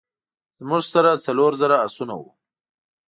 زموږ 0.59 0.83
سره 0.93 1.21
څلور 1.25 1.51
زره 1.61 1.75
آسونه 1.85 2.15
وه. 2.21 2.29